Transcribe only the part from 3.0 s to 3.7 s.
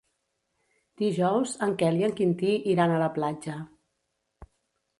la platja.